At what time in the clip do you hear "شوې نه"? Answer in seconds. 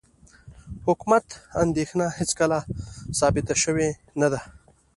3.63-4.27